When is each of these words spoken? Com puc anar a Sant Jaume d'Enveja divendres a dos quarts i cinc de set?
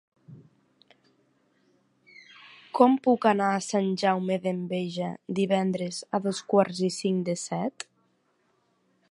Com 2.79 2.97
puc 3.09 3.27
anar 3.33 3.51
a 3.57 3.61
Sant 3.67 3.93
Jaume 4.05 4.39
d'Enveja 4.47 5.11
divendres 5.41 6.01
a 6.17 6.23
dos 6.27 6.43
quarts 6.55 6.83
i 6.91 6.95
cinc 6.99 7.25
de 7.31 7.39
set? 7.45 7.89